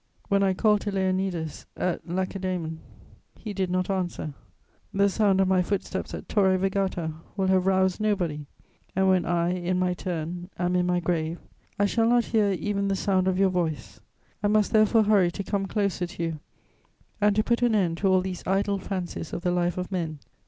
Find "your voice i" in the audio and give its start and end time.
13.37-14.47